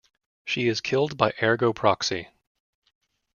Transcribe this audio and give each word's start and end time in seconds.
She 0.45 0.67
is 0.67 0.81
killed 0.81 1.15
by 1.15 1.31
Ergo 1.43 1.73
Proxy. 1.73 2.29